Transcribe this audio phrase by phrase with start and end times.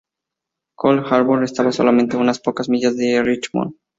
[0.79, 3.75] Cold Harbor estaba solamente unas pocas millas de Richmond.